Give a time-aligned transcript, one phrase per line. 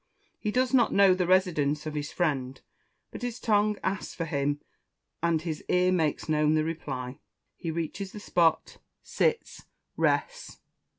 [0.39, 2.59] He does not know the residence of his friend,
[3.11, 4.59] but his tongue asks for him,
[5.21, 7.19] and his ear makes known the reply.
[7.55, 10.57] He reaches the spot sits rests.